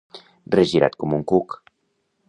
[0.55, 1.57] Regirat com un cuc.